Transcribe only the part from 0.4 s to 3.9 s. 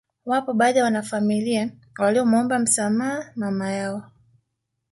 baadhi ya wanafamilia waliomwomba msamaha mama